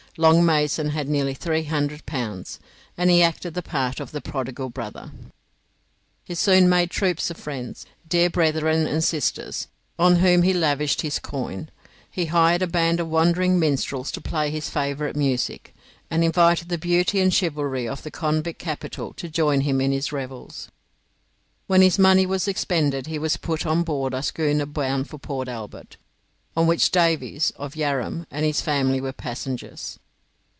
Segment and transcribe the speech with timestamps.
[0.17, 2.59] Long Mason had nearly 300 pounds,
[2.97, 5.13] and he acted the part of the prodigal brother.
[6.25, 11.17] He soon made troops of friends, dear brethren and sisters, on whom he lavished his
[11.17, 11.69] coin;
[12.11, 15.73] he hired a band of wandering minstrels to play his favourite music,
[16.09, 20.11] and invited the beauty an chivalry of the convict capital to join him in his
[20.11, 20.67] revels.
[21.67, 25.47] When his money was expended he was put on board a schooner bound for Port
[25.47, 25.95] Albert,
[26.55, 29.97] on which Davis (of Yarram) and his family were passengers.